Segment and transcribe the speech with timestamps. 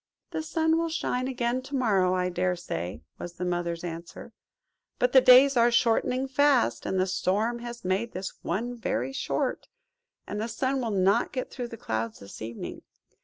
[0.31, 4.33] "The sun will shine again to morrow, I dare say," was the Mother's answer;
[4.97, 9.67] "but the days are shortening fast; and the storm has made this one very short;
[10.25, 12.81] and the sun will not get through the clouds this evening.